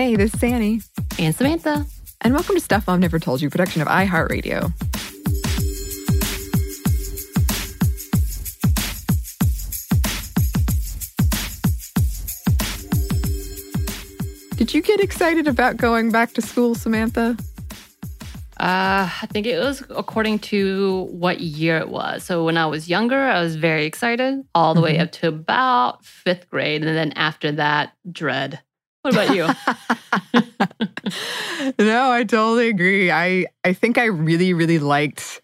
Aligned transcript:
Hey, 0.00 0.16
this 0.16 0.32
is 0.32 0.42
Annie. 0.42 0.80
And 1.18 1.34
Samantha. 1.34 1.84
And 2.22 2.32
welcome 2.32 2.54
to 2.54 2.60
Stuff 2.62 2.86
Mom 2.86 3.00
Never 3.00 3.18
Told 3.18 3.42
You, 3.42 3.50
production 3.50 3.82
of 3.82 3.88
iHeartRadio. 3.88 4.72
Did 14.56 14.72
you 14.72 14.80
get 14.80 15.00
excited 15.00 15.46
about 15.46 15.76
going 15.76 16.10
back 16.10 16.32
to 16.32 16.40
school, 16.40 16.74
Samantha? 16.74 17.36
Uh, 18.58 19.04
I 19.22 19.28
think 19.34 19.46
it 19.46 19.58
was 19.58 19.84
according 19.90 20.38
to 20.38 21.08
what 21.10 21.40
year 21.40 21.76
it 21.76 21.90
was. 21.90 22.24
So 22.24 22.42
when 22.46 22.56
I 22.56 22.64
was 22.64 22.88
younger, 22.88 23.20
I 23.20 23.42
was 23.42 23.56
very 23.56 23.84
excited 23.84 24.42
all 24.54 24.72
the 24.72 24.80
mm-hmm. 24.80 24.94
way 24.94 24.98
up 24.98 25.12
to 25.12 25.28
about 25.28 26.02
fifth 26.06 26.48
grade. 26.48 26.86
And 26.86 26.96
then 26.96 27.12
after 27.12 27.52
that, 27.52 27.92
dread. 28.10 28.60
What 29.02 29.14
about 29.14 29.34
you? 29.34 29.46
no, 31.78 32.10
I 32.10 32.24
totally 32.24 32.68
agree. 32.68 33.10
I, 33.10 33.46
I 33.64 33.72
think 33.72 33.96
I 33.96 34.04
really, 34.04 34.52
really 34.52 34.78
liked 34.78 35.40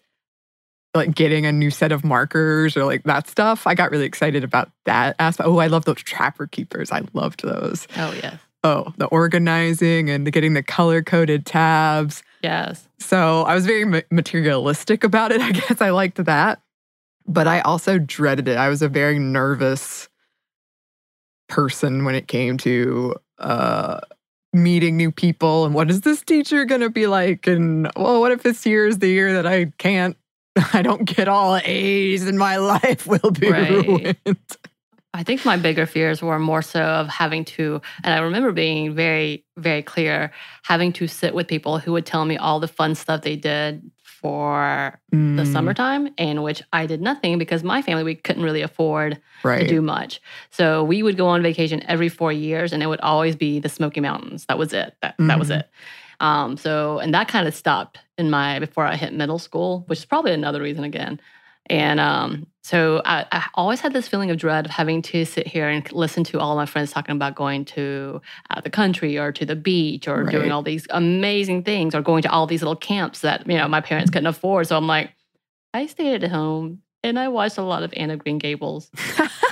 like 0.93 1.15
getting 1.15 1.45
a 1.45 1.51
new 1.51 1.71
set 1.71 1.91
of 1.91 2.03
markers 2.03 2.75
or 2.75 2.85
like 2.85 3.03
that 3.03 3.27
stuff. 3.27 3.65
I 3.65 3.75
got 3.75 3.91
really 3.91 4.05
excited 4.05 4.43
about 4.43 4.71
that 4.85 5.15
aspect. 5.19 5.47
Oh, 5.47 5.57
I 5.57 5.67
love 5.67 5.85
those 5.85 5.97
trapper 5.97 6.47
keepers. 6.47 6.91
I 6.91 7.03
loved 7.13 7.43
those. 7.43 7.87
Oh, 7.97 8.13
yes. 8.13 8.39
Oh, 8.63 8.93
the 8.97 9.05
organizing 9.05 10.09
and 10.09 10.27
the 10.27 10.31
getting 10.31 10.53
the 10.53 10.63
color 10.63 11.01
coded 11.01 11.45
tabs. 11.45 12.23
Yes. 12.43 12.87
So 12.99 13.43
I 13.43 13.55
was 13.55 13.65
very 13.65 14.03
materialistic 14.11 15.03
about 15.03 15.31
it. 15.31 15.41
I 15.41 15.51
guess 15.51 15.81
I 15.81 15.91
liked 15.91 16.23
that. 16.25 16.61
But 17.25 17.47
I 17.47 17.61
also 17.61 17.99
dreaded 17.99 18.47
it. 18.47 18.57
I 18.57 18.69
was 18.69 18.81
a 18.81 18.89
very 18.89 19.19
nervous 19.19 20.09
person 21.49 22.05
when 22.05 22.15
it 22.15 22.27
came 22.27 22.57
to 22.59 23.15
uh, 23.39 23.99
meeting 24.53 24.97
new 24.97 25.11
people 25.11 25.65
and 25.65 25.73
what 25.73 25.89
is 25.89 26.01
this 26.01 26.21
teacher 26.21 26.65
going 26.65 26.81
to 26.81 26.89
be 26.89 27.07
like? 27.07 27.47
And 27.47 27.89
well, 27.95 28.19
what 28.19 28.31
if 28.31 28.43
this 28.43 28.65
year 28.65 28.87
is 28.87 28.99
the 28.99 29.07
year 29.07 29.33
that 29.33 29.45
I 29.45 29.71
can't, 29.77 30.17
I 30.73 30.81
don't 30.81 31.05
get 31.05 31.27
all 31.27 31.59
A's 31.63 32.27
and 32.27 32.37
my 32.37 32.57
life 32.57 33.07
will 33.07 33.31
be 33.31 33.51
right. 33.51 33.69
ruined? 33.69 34.37
I 35.13 35.23
think 35.23 35.45
my 35.45 35.57
bigger 35.57 35.87
fears 35.87 36.21
were 36.21 36.37
more 36.37 36.61
so 36.61 36.79
of 36.79 37.07
having 37.07 37.43
to, 37.45 37.81
and 38.03 38.13
I 38.13 38.19
remember 38.19 38.51
being 38.51 38.93
very, 38.93 39.45
very 39.57 39.81
clear, 39.81 40.31
having 40.63 40.93
to 40.93 41.07
sit 41.07 41.33
with 41.33 41.47
people 41.47 41.79
who 41.79 41.93
would 41.93 42.05
tell 42.05 42.25
me 42.25 42.37
all 42.37 42.59
the 42.59 42.67
fun 42.67 42.93
stuff 42.93 43.23
they 43.23 43.35
did 43.35 43.89
for 44.27 44.99
mm. 45.13 45.37
the 45.37 45.45
summertime, 45.45 46.09
in 46.17 46.41
which 46.41 46.61
I 46.73 46.85
did 46.85 47.01
nothing 47.01 47.37
because 47.37 47.63
my 47.63 47.81
family, 47.81 48.03
we 48.03 48.15
couldn't 48.15 48.43
really 48.43 48.61
afford 48.61 49.21
right. 49.41 49.61
to 49.61 49.67
do 49.67 49.81
much. 49.81 50.21
So 50.51 50.83
we 50.83 51.01
would 51.01 51.15
go 51.15 51.27
on 51.27 51.41
vacation 51.41 51.81
every 51.87 52.09
four 52.09 52.33
years, 52.33 52.73
and 52.73 52.83
it 52.83 52.87
would 52.87 52.99
always 52.99 53.37
be 53.37 53.59
the 53.61 53.69
Smoky 53.69 54.01
Mountains. 54.01 54.45
That 54.47 54.57
was 54.57 54.73
it. 54.73 54.95
That, 55.01 55.17
mm. 55.17 55.27
that 55.27 55.39
was 55.39 55.47
mm-hmm. 55.47 55.61
it. 55.61 55.69
Um, 56.19 56.57
so, 56.57 56.99
and 56.99 57.13
that 57.13 57.29
kind 57.29 57.47
of 57.47 57.55
stopped 57.55 57.99
in 58.17 58.29
my, 58.29 58.59
before 58.59 58.85
I 58.85 58.97
hit 58.97 59.13
middle 59.13 59.39
school, 59.39 59.85
which 59.87 59.99
is 59.99 60.05
probably 60.05 60.33
another 60.33 60.61
reason 60.61 60.83
again. 60.83 61.21
And 61.69 61.99
um, 61.99 62.47
so 62.63 63.01
I, 63.05 63.25
I, 63.31 63.45
always 63.55 63.81
had 63.81 63.93
this 63.93 64.07
feeling 64.07 64.31
of 64.31 64.37
dread 64.37 64.65
of 64.65 64.71
having 64.71 65.01
to 65.03 65.25
sit 65.25 65.47
here 65.47 65.67
and 65.67 65.89
listen 65.91 66.23
to 66.25 66.39
all 66.39 66.55
my 66.55 66.65
friends 66.65 66.91
talking 66.91 67.15
about 67.15 67.35
going 67.35 67.65
to 67.65 68.21
uh, 68.49 68.61
the 68.61 68.69
country 68.69 69.17
or 69.17 69.31
to 69.33 69.45
the 69.45 69.55
beach 69.55 70.07
or 70.07 70.23
right. 70.23 70.31
doing 70.31 70.51
all 70.51 70.61
these 70.61 70.87
amazing 70.89 71.63
things 71.63 71.93
or 71.93 72.01
going 72.01 72.21
to 72.23 72.31
all 72.31 72.47
these 72.47 72.61
little 72.61 72.75
camps 72.75 73.21
that 73.21 73.45
you 73.47 73.57
know 73.57 73.67
my 73.67 73.81
parents 73.81 74.09
couldn't 74.09 74.27
afford. 74.27 74.67
So 74.67 74.77
I'm 74.77 74.87
like, 74.87 75.11
I 75.73 75.85
stayed 75.87 76.23
at 76.23 76.31
home 76.31 76.81
and 77.03 77.19
I 77.19 77.27
watched 77.27 77.57
a 77.57 77.63
lot 77.63 77.83
of 77.83 77.93
Anne 77.95 78.11
of 78.11 78.19
Green 78.19 78.37
Gables. 78.37 78.89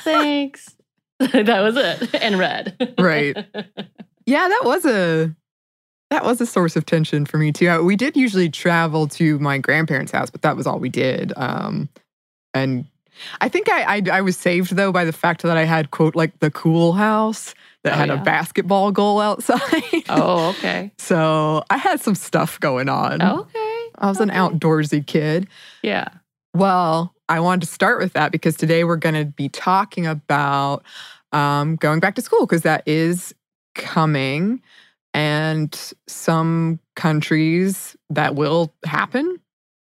Thanks. 0.01 0.75
that 1.19 1.61
was 1.61 1.77
it. 1.77 2.15
And 2.15 2.37
read. 2.39 2.95
right. 2.99 3.37
Yeah, 4.27 4.47
that 4.47 4.61
was 4.63 4.85
a 4.85 5.35
that 6.09 6.23
was 6.23 6.41
a 6.41 6.45
source 6.45 6.75
of 6.75 6.85
tension 6.85 7.25
for 7.25 7.37
me 7.37 7.51
too. 7.51 7.83
We 7.83 7.95
did 7.95 8.15
usually 8.15 8.49
travel 8.49 9.07
to 9.09 9.37
my 9.39 9.57
grandparents' 9.57 10.11
house, 10.11 10.29
but 10.29 10.41
that 10.41 10.55
was 10.55 10.65
all 10.65 10.79
we 10.79 10.89
did. 10.89 11.33
Um, 11.35 11.89
and 12.55 12.85
I 13.39 13.49
think 13.49 13.69
I, 13.69 13.97
I, 13.97 14.01
I 14.11 14.21
was 14.21 14.37
saved 14.37 14.75
though 14.75 14.91
by 14.91 15.05
the 15.05 15.13
fact 15.13 15.43
that 15.43 15.57
I 15.57 15.63
had 15.63 15.91
quote 15.91 16.15
like 16.15 16.39
the 16.39 16.51
cool 16.51 16.93
house 16.93 17.53
that 17.83 17.93
oh, 17.93 17.95
had 17.95 18.09
yeah. 18.09 18.21
a 18.21 18.23
basketball 18.23 18.91
goal 18.91 19.19
outside. 19.19 19.61
Oh, 20.09 20.49
okay. 20.49 20.91
so 20.97 21.63
I 21.69 21.77
had 21.77 21.99
some 22.01 22.15
stuff 22.15 22.59
going 22.59 22.89
on. 22.89 23.21
Okay. 23.21 23.89
I 23.97 24.07
was 24.07 24.19
okay. 24.19 24.29
an 24.29 24.35
outdoorsy 24.35 25.05
kid. 25.05 25.47
Yeah. 25.81 26.07
Well, 26.53 27.13
I 27.27 27.39
wanted 27.39 27.67
to 27.67 27.73
start 27.73 27.99
with 27.99 28.13
that 28.13 28.31
because 28.31 28.55
today 28.55 28.83
we're 28.83 28.97
going 28.97 29.15
to 29.15 29.25
be 29.25 29.49
talking 29.49 30.05
about 30.05 30.83
um, 31.31 31.75
going 31.75 31.99
back 31.99 32.15
to 32.15 32.21
school 32.21 32.45
because 32.45 32.61
that 32.61 32.83
is 32.85 33.33
coming, 33.73 34.61
and 35.13 35.93
some 36.07 36.79
countries 36.95 37.95
that 38.09 38.35
will 38.35 38.73
happen. 38.85 39.39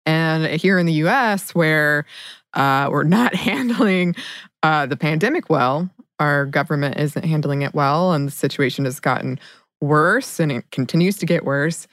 And 0.06 0.46
here 0.46 0.78
in 0.78 0.86
the 0.86 0.92
US, 1.04 1.54
where 1.54 2.06
uh, 2.54 2.88
we're 2.90 3.04
not 3.04 3.34
handling 3.48 4.16
uh, 4.62 4.86
the 4.86 4.96
pandemic 4.96 5.50
well. 5.50 5.90
Our 6.18 6.46
government 6.46 6.98
isn't 6.98 7.24
handling 7.24 7.60
it 7.62 7.74
well, 7.74 8.12
and 8.12 8.26
the 8.26 8.32
situation 8.32 8.86
has 8.86 9.00
gotten 9.00 9.38
worse 9.82 10.40
and 10.40 10.50
it 10.50 10.70
continues 10.70 11.18
to 11.18 11.26
get 11.26 11.44
worse. 11.44 11.86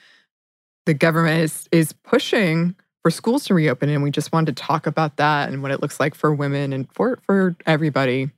The 0.86 0.94
government 0.94 1.42
is 1.42 1.68
is 1.70 1.92
pushing 1.92 2.74
for 3.02 3.10
schools 3.10 3.44
to 3.44 3.54
reopen, 3.54 3.90
and 3.90 4.02
we 4.02 4.10
just 4.10 4.32
wanted 4.32 4.56
to 4.56 4.62
talk 4.62 4.86
about 4.86 5.18
that 5.18 5.50
and 5.50 5.62
what 5.62 5.72
it 5.72 5.82
looks 5.82 6.00
like 6.00 6.14
for 6.14 6.34
women 6.34 6.72
and 6.72 6.90
for 6.92 7.18
for 7.26 7.56
everybody 7.66 8.30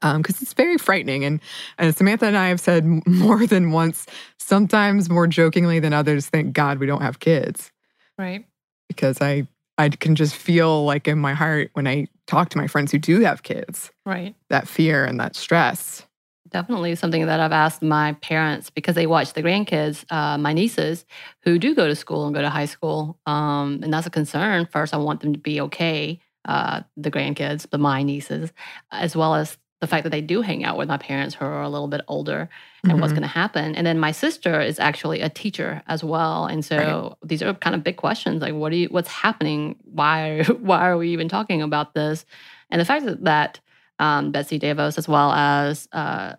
because 0.00 0.36
um, 0.36 0.42
it's 0.42 0.52
very 0.52 0.78
frightening. 0.78 1.24
And, 1.24 1.40
and 1.78 1.96
Samantha 1.96 2.26
and 2.26 2.36
I 2.36 2.48
have 2.48 2.60
said 2.60 2.84
more 3.06 3.46
than 3.46 3.72
once, 3.72 4.06
sometimes 4.38 5.08
more 5.08 5.26
jokingly 5.26 5.80
than 5.80 5.92
others, 5.92 6.26
thank 6.26 6.52
God 6.52 6.78
we 6.78 6.86
don't 6.86 7.02
have 7.02 7.18
kids. 7.18 7.72
Right. 8.18 8.44
Because 8.88 9.20
I 9.20 9.46
I 9.78 9.88
can 9.90 10.14
just 10.14 10.34
feel 10.34 10.84
like 10.84 11.06
in 11.06 11.18
my 11.18 11.34
heart 11.34 11.70
when 11.74 11.86
I 11.86 12.08
talk 12.26 12.48
to 12.50 12.58
my 12.58 12.66
friends 12.66 12.92
who 12.92 12.98
do 12.98 13.20
have 13.20 13.42
kids. 13.42 13.90
Right. 14.04 14.34
That 14.48 14.66
fear 14.68 15.04
and 15.04 15.20
that 15.20 15.36
stress. 15.36 16.06
Definitely 16.48 16.94
something 16.94 17.26
that 17.26 17.40
I've 17.40 17.52
asked 17.52 17.82
my 17.82 18.12
parents 18.14 18.70
because 18.70 18.94
they 18.94 19.06
watch 19.06 19.32
the 19.32 19.42
grandkids, 19.42 20.04
uh, 20.10 20.38
my 20.38 20.52
nieces 20.52 21.04
who 21.42 21.58
do 21.58 21.74
go 21.74 21.88
to 21.88 21.96
school 21.96 22.24
and 22.24 22.34
go 22.34 22.40
to 22.40 22.48
high 22.48 22.66
school. 22.66 23.18
Um, 23.26 23.80
and 23.82 23.92
that's 23.92 24.06
a 24.06 24.10
concern. 24.10 24.66
First, 24.70 24.94
I 24.94 24.98
want 24.98 25.20
them 25.20 25.32
to 25.32 25.38
be 25.38 25.60
okay, 25.62 26.20
uh, 26.46 26.82
the 26.96 27.10
grandkids, 27.10 27.66
but 27.68 27.80
my 27.80 28.02
nieces, 28.02 28.52
as 28.92 29.16
well 29.16 29.34
as 29.34 29.58
the 29.80 29.86
fact 29.86 30.04
that 30.04 30.10
they 30.10 30.22
do 30.22 30.40
hang 30.40 30.64
out 30.64 30.78
with 30.78 30.88
my 30.88 30.96
parents 30.96 31.34
who 31.34 31.44
are 31.44 31.62
a 31.62 31.68
little 31.68 31.88
bit 31.88 32.00
older 32.08 32.48
and 32.82 32.92
mm-hmm. 32.92 33.00
what's 33.00 33.12
going 33.12 33.22
to 33.22 33.28
happen. 33.28 33.74
And 33.74 33.86
then 33.86 33.98
my 33.98 34.10
sister 34.10 34.60
is 34.60 34.80
actually 34.80 35.20
a 35.20 35.28
teacher 35.28 35.82
as 35.86 36.02
well. 36.02 36.46
And 36.46 36.64
so 36.64 36.76
right. 37.20 37.28
these 37.28 37.42
are 37.42 37.52
kind 37.54 37.74
of 37.76 37.84
big 37.84 37.96
questions 37.96 38.40
like 38.40 38.54
what 38.54 38.70
do 38.70 38.76
you 38.76 38.88
what's 38.88 39.10
happening? 39.10 39.76
Why 39.84 40.42
why 40.60 40.88
are 40.88 40.96
we 40.96 41.10
even 41.10 41.28
talking 41.28 41.60
about 41.60 41.94
this? 41.94 42.24
And 42.70 42.80
the 42.80 42.84
fact 42.84 43.04
that, 43.04 43.24
that 43.24 43.60
um, 43.98 44.32
Betsy 44.32 44.58
DeVos 44.58 44.98
as 44.98 45.08
well 45.08 45.32
as 45.32 45.88
uh, 45.92 46.34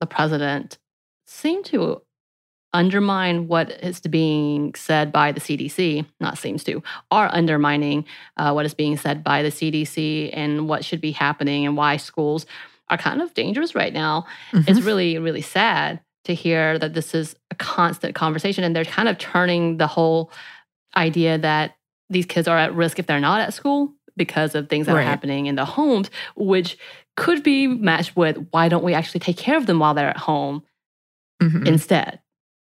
the 0.00 0.06
president 0.06 0.78
seem 1.26 1.62
to 1.64 2.02
undermine 2.76 3.48
what 3.48 3.70
is 3.82 4.00
being 4.00 4.74
said 4.74 5.10
by 5.10 5.32
the 5.32 5.40
CDC, 5.40 6.04
not 6.20 6.36
seems 6.36 6.62
to, 6.64 6.82
are 7.10 7.30
undermining 7.32 8.04
uh, 8.36 8.52
what 8.52 8.66
is 8.66 8.74
being 8.74 8.96
said 8.96 9.24
by 9.24 9.42
the 9.42 9.48
CDC 9.48 10.30
and 10.32 10.68
what 10.68 10.84
should 10.84 11.00
be 11.00 11.12
happening 11.12 11.64
and 11.66 11.76
why 11.76 11.96
schools 11.96 12.44
are 12.88 12.98
kind 12.98 13.22
of 13.22 13.32
dangerous 13.34 13.74
right 13.74 13.92
now. 13.92 14.26
Mm-hmm. 14.52 14.70
It's 14.70 14.82
really, 14.82 15.18
really 15.18 15.40
sad 15.40 16.00
to 16.24 16.34
hear 16.34 16.78
that 16.78 16.92
this 16.92 17.14
is 17.14 17.34
a 17.50 17.54
constant 17.54 18.14
conversation 18.14 18.62
and 18.62 18.76
they're 18.76 18.84
kind 18.84 19.08
of 19.08 19.16
turning 19.16 19.78
the 19.78 19.86
whole 19.86 20.30
idea 20.96 21.38
that 21.38 21.76
these 22.10 22.26
kids 22.26 22.46
are 22.46 22.58
at 22.58 22.74
risk 22.74 22.98
if 22.98 23.06
they're 23.06 23.20
not 23.20 23.40
at 23.40 23.54
school 23.54 23.92
because 24.16 24.54
of 24.54 24.68
things 24.68 24.86
that 24.86 24.94
right. 24.94 25.00
are 25.00 25.04
happening 25.04 25.46
in 25.46 25.56
the 25.56 25.64
homes, 25.64 26.10
which 26.36 26.78
could 27.16 27.42
be 27.42 27.66
matched 27.66 28.16
with 28.16 28.36
why 28.50 28.68
don't 28.68 28.84
we 28.84 28.92
actually 28.94 29.20
take 29.20 29.36
care 29.36 29.56
of 29.56 29.66
them 29.66 29.78
while 29.78 29.94
they're 29.94 30.10
at 30.10 30.16
home 30.16 30.62
mm-hmm. 31.42 31.66
instead? 31.66 32.20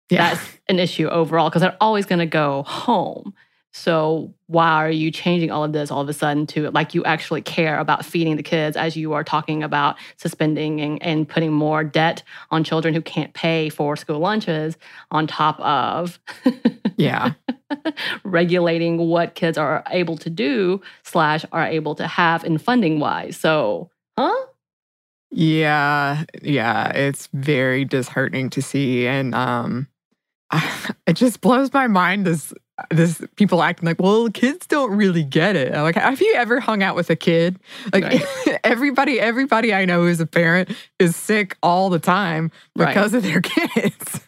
Yeah. 0.09 0.33
That's 0.33 0.47
an 0.69 0.79
issue 0.79 1.07
overall 1.07 1.49
because 1.49 1.61
they're 1.61 1.77
always 1.81 2.05
going 2.05 2.19
to 2.19 2.25
go 2.25 2.63
home. 2.63 3.33
So 3.77 4.33
why 4.47 4.69
are 4.69 4.89
you 4.89 5.11
changing 5.11 5.51
all 5.51 5.65
of 5.65 5.73
this 5.73 5.91
all 5.91 5.99
of 5.99 6.07
a 6.07 6.13
sudden 6.13 6.47
to 6.47 6.71
like 6.71 6.93
you 6.93 7.03
actually 7.03 7.41
care 7.41 7.77
about 7.77 8.05
feeding 8.05 8.37
the 8.37 8.43
kids 8.43 8.77
as 8.77 8.95
you 8.95 9.11
are 9.11 9.23
talking 9.23 9.63
about 9.63 9.97
suspending 10.15 10.79
and, 10.79 11.03
and 11.03 11.27
putting 11.27 11.51
more 11.51 11.83
debt 11.83 12.23
on 12.51 12.63
children 12.63 12.93
who 12.93 13.01
can't 13.01 13.33
pay 13.33 13.67
for 13.67 13.97
school 13.97 14.19
lunches 14.19 14.77
on 15.11 15.27
top 15.27 15.59
of 15.59 16.19
yeah 16.95 17.33
regulating 18.23 18.97
what 18.97 19.35
kids 19.35 19.57
are 19.57 19.83
able 19.91 20.17
to 20.19 20.29
do 20.29 20.79
slash 21.03 21.45
are 21.51 21.65
able 21.65 21.95
to 21.95 22.07
have 22.07 22.45
in 22.45 22.57
funding 22.57 23.01
wise. 23.01 23.35
So 23.35 23.89
huh? 24.17 24.45
Yeah, 25.31 26.23
yeah, 26.41 26.91
it's 26.91 27.27
very 27.33 27.83
disheartening 27.83 28.49
to 28.51 28.61
see. 28.61 29.05
And 29.05 29.35
um 29.35 29.87
it 31.07 31.13
just 31.13 31.41
blows 31.41 31.71
my 31.73 31.87
mind 31.87 32.25
this 32.25 32.53
this 32.91 33.21
people 33.37 33.63
acting 33.63 33.87
like, 33.87 34.01
well, 34.01 34.29
kids 34.29 34.67
don't 34.67 34.91
really 34.95 35.23
get 35.23 35.55
it. 35.55 35.73
I'm 35.73 35.83
like, 35.83 35.95
have 35.95 36.19
you 36.19 36.33
ever 36.35 36.59
hung 36.59 36.83
out 36.83 36.95
with 36.95 37.09
a 37.09 37.15
kid? 37.15 37.57
Like 37.93 38.03
right. 38.03 38.59
everybody, 38.63 39.19
everybody 39.19 39.73
I 39.73 39.85
know 39.85 40.01
who's 40.01 40.19
a 40.19 40.25
parent 40.25 40.75
is 40.99 41.15
sick 41.15 41.57
all 41.63 41.89
the 41.89 41.99
time 41.99 42.51
because 42.75 43.13
right. 43.13 43.17
of 43.17 43.23
their 43.23 43.41
kids. 43.41 44.19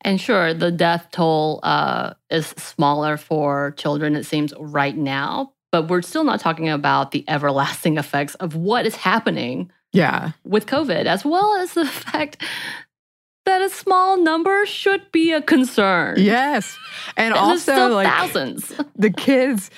and 0.00 0.20
sure, 0.20 0.52
the 0.52 0.72
death 0.72 1.08
toll 1.12 1.60
uh, 1.62 2.14
is 2.30 2.48
smaller 2.48 3.16
for 3.16 3.72
children, 3.72 4.16
it 4.16 4.24
seems, 4.24 4.52
right 4.58 4.96
now. 4.96 5.52
But 5.70 5.88
we're 5.88 6.02
still 6.02 6.24
not 6.24 6.40
talking 6.40 6.68
about 6.68 7.10
the 7.12 7.24
everlasting 7.28 7.96
effects 7.98 8.34
of 8.36 8.54
what 8.56 8.86
is 8.86 8.96
happening 8.96 9.70
yeah. 9.92 10.32
with 10.44 10.66
COVID, 10.66 11.06
as 11.06 11.24
well 11.24 11.54
as 11.54 11.74
the 11.74 11.86
fact 11.86 12.42
that 13.44 13.62
a 13.62 13.68
small 13.68 14.16
number 14.16 14.66
should 14.66 15.10
be 15.12 15.32
a 15.32 15.42
concern. 15.42 16.16
Yes. 16.18 16.76
And 17.16 17.34
There's 17.34 17.68
also 17.68 17.88
like 17.88 18.06
thousands. 18.06 18.72
the 18.96 19.10
kids 19.10 19.70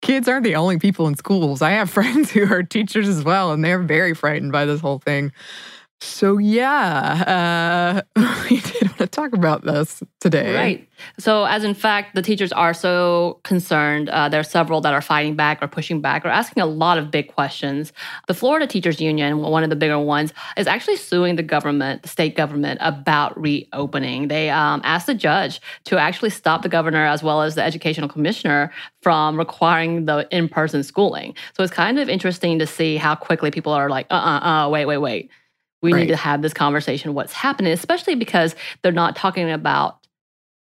kids 0.00 0.28
aren't 0.28 0.44
the 0.44 0.54
only 0.54 0.78
people 0.78 1.08
in 1.08 1.16
schools. 1.16 1.60
I 1.60 1.70
have 1.70 1.90
friends 1.98 2.30
who 2.30 2.52
are 2.52 2.62
teachers 2.62 3.08
as 3.08 3.24
well 3.24 3.52
and 3.52 3.64
they're 3.64 3.82
very 3.82 4.14
frightened 4.14 4.52
by 4.52 4.64
this 4.64 4.80
whole 4.80 4.98
thing. 4.98 5.32
So 6.00 6.38
yeah, 6.38 8.02
uh, 8.16 8.42
we 8.50 8.60
did 8.60 8.82
want 8.82 8.98
to 8.98 9.06
talk 9.08 9.32
about 9.32 9.64
this 9.64 10.02
today. 10.20 10.54
Right. 10.54 10.88
So, 11.18 11.44
as 11.44 11.64
in 11.64 11.74
fact, 11.74 12.14
the 12.14 12.22
teachers 12.22 12.52
are 12.52 12.72
so 12.72 13.40
concerned. 13.42 14.08
Uh, 14.08 14.28
there 14.28 14.38
are 14.38 14.44
several 14.44 14.80
that 14.82 14.94
are 14.94 15.00
fighting 15.00 15.34
back 15.34 15.62
or 15.62 15.66
pushing 15.66 16.00
back 16.00 16.24
or 16.24 16.28
asking 16.28 16.62
a 16.62 16.66
lot 16.66 16.98
of 16.98 17.10
big 17.10 17.32
questions. 17.32 17.92
The 18.28 18.34
Florida 18.34 18.66
Teachers 18.66 19.00
Union, 19.00 19.38
one 19.38 19.64
of 19.64 19.70
the 19.70 19.76
bigger 19.76 19.98
ones, 19.98 20.32
is 20.56 20.66
actually 20.68 20.96
suing 20.96 21.36
the 21.36 21.42
government, 21.42 22.02
the 22.02 22.08
state 22.08 22.36
government, 22.36 22.78
about 22.80 23.40
reopening. 23.40 24.28
They 24.28 24.50
um, 24.50 24.80
asked 24.84 25.06
the 25.06 25.14
judge 25.14 25.60
to 25.84 25.98
actually 25.98 26.30
stop 26.30 26.62
the 26.62 26.68
governor 26.68 27.06
as 27.06 27.22
well 27.24 27.42
as 27.42 27.56
the 27.56 27.62
educational 27.62 28.08
commissioner 28.08 28.72
from 29.02 29.36
requiring 29.36 30.04
the 30.04 30.28
in-person 30.30 30.84
schooling. 30.84 31.34
So 31.56 31.62
it's 31.64 31.72
kind 31.72 31.98
of 31.98 32.08
interesting 32.08 32.58
to 32.60 32.66
see 32.66 32.96
how 32.96 33.14
quickly 33.16 33.50
people 33.50 33.72
are 33.72 33.88
like, 33.88 34.06
uh, 34.10 34.14
uh, 34.14 34.46
uh, 34.46 34.68
wait, 34.68 34.86
wait, 34.86 34.98
wait 34.98 35.30
we 35.82 35.92
right. 35.92 36.00
need 36.00 36.08
to 36.08 36.16
have 36.16 36.42
this 36.42 36.54
conversation 36.54 37.14
what's 37.14 37.32
happening 37.32 37.72
especially 37.72 38.14
because 38.14 38.54
they're 38.82 38.92
not 38.92 39.16
talking 39.16 39.50
about 39.50 39.98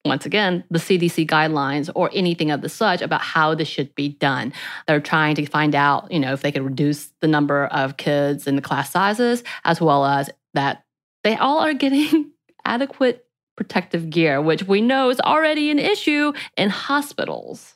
once 0.06 0.26
again 0.26 0.64
the 0.72 0.80
cdc 0.80 1.28
guidelines 1.28 1.90
or 1.96 2.10
anything 2.14 2.52
of 2.52 2.62
the 2.62 2.70
such 2.70 3.02
about 3.02 3.22
how 3.22 3.54
this 3.54 3.68
should 3.68 3.94
be 3.96 4.10
done. 4.10 4.54
They're 4.88 5.02
trying 5.02 5.36
to 5.36 5.46
find 5.46 5.76
out 5.76 6.12
you 6.12 6.20
know 6.20 6.34
if 6.34 6.42
they 6.42 6.52
can 6.52 6.66
reduce 6.66 7.12
the 7.22 7.28
number 7.28 7.66
of 7.66 7.98
kids 7.98 8.48
in 8.48 8.56
the 8.56 8.62
class 8.62 8.92
sizes 8.92 9.44
as 9.66 9.82
well 9.82 10.06
as 10.06 10.30
that 10.54 10.84
they 11.24 11.36
all 11.36 11.60
are 11.60 11.74
getting 11.74 12.32
adequate 12.66 13.26
protective 13.58 14.10
gear 14.10 14.42
which 14.42 14.64
we 14.64 14.80
know 14.80 15.10
is 15.10 15.20
already 15.20 15.70
an 15.70 15.80
issue 15.80 16.32
in 16.56 16.70
hospitals. 16.70 17.76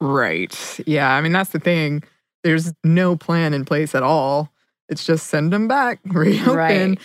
Right. 0.00 0.80
Yeah 0.86 1.14
i 1.14 1.20
mean 1.20 1.32
that's 1.32 1.50
the 1.50 1.60
thing. 1.60 2.02
There's 2.44 2.72
no 2.84 3.16
plan 3.16 3.54
in 3.54 3.64
place 3.64 3.94
at 3.94 4.02
all 4.02 4.53
it's 4.88 5.04
just 5.04 5.26
send 5.28 5.52
them 5.52 5.68
back, 5.68 6.00
reopen. 6.04 6.54
Right. 6.54 6.98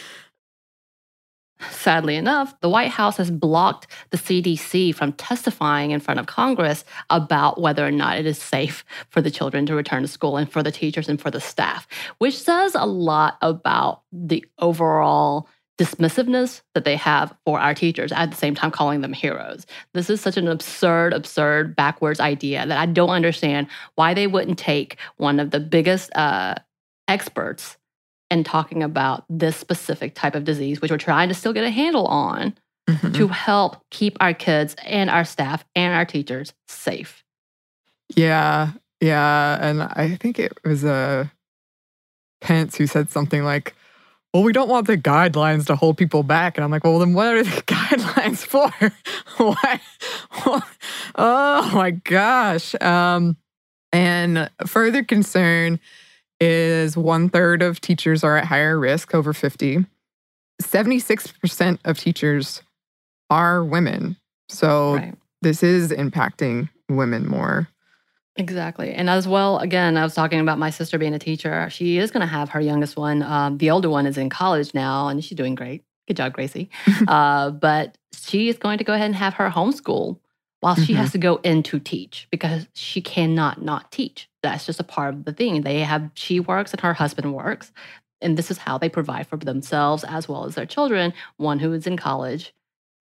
Sadly 1.71 2.15
enough, 2.15 2.57
the 2.61 2.69
White 2.69 2.91
House 2.91 3.17
has 3.17 3.29
blocked 3.29 3.87
the 4.11 4.17
CDC 4.17 4.95
from 4.95 5.11
testifying 5.13 5.91
in 5.91 5.99
front 5.99 6.19
of 6.19 6.25
Congress 6.25 6.85
about 7.09 7.59
whether 7.59 7.85
or 7.85 7.91
not 7.91 8.17
it 8.17 8.25
is 8.25 8.37
safe 8.37 8.85
for 9.09 9.21
the 9.21 9.31
children 9.31 9.65
to 9.65 9.75
return 9.75 10.01
to 10.01 10.07
school 10.07 10.37
and 10.37 10.49
for 10.49 10.63
the 10.63 10.71
teachers 10.71 11.09
and 11.09 11.19
for 11.19 11.29
the 11.29 11.41
staff, 11.41 11.85
which 12.19 12.37
says 12.37 12.75
a 12.75 12.85
lot 12.85 13.37
about 13.41 14.03
the 14.13 14.45
overall 14.59 15.49
dismissiveness 15.77 16.61
that 16.75 16.83
they 16.83 16.95
have 16.95 17.33
for 17.45 17.59
our 17.59 17.73
teachers 17.73 18.11
at 18.11 18.29
the 18.29 18.37
same 18.37 18.53
time 18.53 18.71
calling 18.71 19.01
them 19.01 19.13
heroes. 19.13 19.65
This 19.93 20.09
is 20.09 20.19
such 20.19 20.35
an 20.35 20.47
absurd, 20.47 21.13
absurd, 21.13 21.75
backwards 21.75 22.19
idea 22.19 22.67
that 22.67 22.77
I 22.77 22.85
don't 22.85 23.09
understand 23.09 23.67
why 23.95 24.13
they 24.13 24.27
wouldn't 24.27 24.59
take 24.59 24.97
one 25.17 25.39
of 25.39 25.51
the 25.51 25.59
biggest 25.59 26.13
uh, 26.15 26.55
experts 27.09 27.77
and 28.31 28.45
talking 28.45 28.83
about 28.83 29.25
this 29.29 29.57
specific 29.57 30.15
type 30.15 30.35
of 30.35 30.45
disease, 30.45 30.81
which 30.81 30.91
we're 30.91 30.97
trying 30.97 31.27
to 31.29 31.33
still 31.33 31.51
get 31.51 31.63
a 31.63 31.69
handle 31.69 32.05
on 32.05 32.53
mm-hmm. 32.87 33.11
to 33.11 33.27
help 33.27 33.77
keep 33.89 34.15
our 34.19 34.33
kids 34.33 34.75
and 34.85 35.09
our 35.09 35.25
staff 35.25 35.65
and 35.75 35.93
our 35.93 36.05
teachers 36.05 36.53
safe. 36.67 37.23
Yeah. 38.15 38.71
Yeah. 39.01 39.57
And 39.61 39.83
I 39.83 40.15
think 40.15 40.39
it 40.39 40.53
was 40.63 40.83
a 40.83 40.89
uh, 40.89 41.25
Pence 42.41 42.77
who 42.77 42.87
said 42.87 43.09
something 43.09 43.43
like, 43.43 43.75
well, 44.33 44.43
we 44.43 44.53
don't 44.53 44.69
want 44.69 44.87
the 44.87 44.97
guidelines 44.97 45.65
to 45.65 45.75
hold 45.75 45.97
people 45.97 46.23
back. 46.23 46.57
And 46.57 46.63
I'm 46.63 46.71
like, 46.71 46.83
well, 46.83 46.99
then 46.99 47.13
what 47.13 47.35
are 47.35 47.43
the 47.43 47.49
guidelines 47.63 48.45
for? 48.45 48.71
Why? 49.43 49.81
oh 51.15 51.71
my 51.73 51.91
gosh. 51.91 52.75
Um, 52.79 53.37
and 53.91 54.49
further 54.67 55.03
concern 55.03 55.79
is 56.39 56.95
one 56.95 57.29
third 57.29 57.61
of 57.61 57.81
teachers 57.81 58.23
are 58.23 58.37
at 58.37 58.45
higher 58.45 58.79
risk 58.79 59.13
over 59.13 59.33
50. 59.33 59.85
76% 60.61 61.79
of 61.85 61.97
teachers 61.97 62.61
are 63.29 63.63
women. 63.63 64.17
So 64.49 64.95
right. 64.95 65.15
this 65.41 65.63
is 65.63 65.91
impacting 65.91 66.69
women 66.89 67.27
more. 67.27 67.69
Exactly. 68.35 68.93
And 68.93 69.09
as 69.09 69.27
well, 69.27 69.59
again, 69.59 69.97
I 69.97 70.03
was 70.03 70.15
talking 70.15 70.39
about 70.39 70.57
my 70.57 70.69
sister 70.69 70.97
being 70.97 71.13
a 71.13 71.19
teacher. 71.19 71.69
She 71.69 71.97
is 71.97 72.09
going 72.09 72.21
to 72.21 72.27
have 72.27 72.49
her 72.49 72.61
youngest 72.61 72.95
one. 72.95 73.21
Um, 73.21 73.57
the 73.57 73.69
older 73.69 73.89
one 73.89 74.05
is 74.05 74.17
in 74.17 74.29
college 74.29 74.73
now, 74.73 75.09
and 75.09 75.23
she's 75.23 75.37
doing 75.37 75.55
great. 75.55 75.83
Good 76.07 76.17
job, 76.17 76.33
Gracie. 76.33 76.69
uh, 77.07 77.51
but 77.51 77.97
she 78.13 78.47
is 78.47 78.57
going 78.57 78.77
to 78.77 78.83
go 78.83 78.93
ahead 78.93 79.07
and 79.07 79.15
have 79.15 79.33
her 79.35 79.49
homeschool 79.49 80.19
while 80.59 80.75
mm-hmm. 80.75 80.83
she 80.83 80.93
has 80.93 81.07
mm-hmm. 81.07 81.13
to 81.13 81.17
go 81.19 81.35
in 81.37 81.63
to 81.63 81.79
teach 81.79 82.27
because 82.31 82.67
she 82.73 83.01
cannot 83.01 83.61
not 83.61 83.91
teach. 83.91 84.29
That's 84.41 84.65
just 84.65 84.79
a 84.79 84.83
part 84.83 85.13
of 85.13 85.25
the 85.25 85.33
thing. 85.33 85.61
They 85.61 85.79
have, 85.79 86.09
she 86.13 86.39
works 86.39 86.71
and 86.71 86.81
her 86.81 86.93
husband 86.93 87.33
works. 87.33 87.71
And 88.21 88.37
this 88.37 88.51
is 88.51 88.57
how 88.57 88.77
they 88.77 88.89
provide 88.89 89.27
for 89.27 89.37
themselves 89.37 90.03
as 90.03 90.27
well 90.27 90.45
as 90.45 90.55
their 90.55 90.65
children 90.65 91.13
one 91.37 91.59
who 91.59 91.71
is 91.73 91.87
in 91.87 91.97
college 91.97 92.53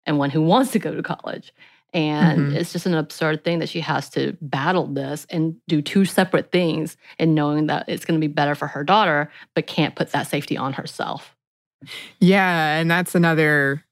and 0.07 0.19
one 0.19 0.31
who 0.31 0.43
wants 0.53 0.71
to 0.73 0.79
go 0.79 0.95
to 0.95 1.03
college. 1.03 1.53
And 1.95 2.41
mm-hmm. 2.41 2.57
it's 2.57 2.73
just 2.73 2.87
an 2.87 2.95
absurd 2.95 3.45
thing 3.45 3.61
that 3.61 3.69
she 3.69 3.81
has 3.81 4.11
to 4.11 4.37
battle 4.43 4.87
this 4.87 5.27
and 5.31 5.57
do 5.69 5.81
two 5.81 6.05
separate 6.05 6.53
things 6.53 6.99
and 7.19 7.35
knowing 7.35 7.69
that 7.69 7.89
it's 7.89 8.05
going 8.05 8.21
to 8.21 8.27
be 8.27 8.33
better 8.33 8.55
for 8.55 8.67
her 8.67 8.85
daughter, 8.85 9.31
but 9.55 9.67
can't 9.67 9.97
put 9.97 10.13
that 10.13 10.27
safety 10.27 10.57
on 10.57 10.75
herself. 10.75 11.35
Yeah. 12.21 12.77
And 12.77 12.91
that's 12.91 13.15
another 13.15 13.85